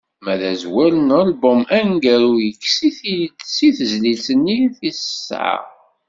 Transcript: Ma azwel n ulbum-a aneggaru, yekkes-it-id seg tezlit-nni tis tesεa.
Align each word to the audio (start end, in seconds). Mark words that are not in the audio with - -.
Ma 0.23 0.33
azwel 0.51 0.93
n 0.99 1.09
ulbum-a 1.19 1.67
aneggaru, 1.77 2.33
yekkes-it-id 2.41 3.33
seg 3.55 3.71
tezlit-nni 3.79 4.57
tis 4.77 4.97
tesεa. 5.05 5.57